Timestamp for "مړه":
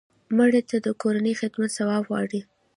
0.37-0.61